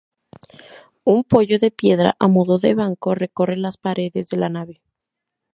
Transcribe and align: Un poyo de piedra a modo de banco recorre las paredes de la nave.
Un 1.03 1.23
poyo 1.31 1.59
de 1.59 1.69
piedra 1.69 2.15
a 2.17 2.27
modo 2.27 2.57
de 2.57 2.73
banco 2.73 3.13
recorre 3.13 3.55
las 3.55 3.77
paredes 3.77 4.29
de 4.29 4.37
la 4.37 4.49
nave. 4.49 4.81